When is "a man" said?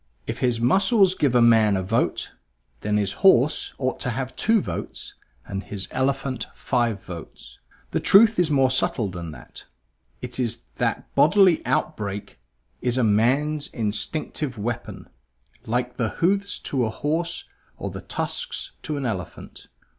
1.35-1.77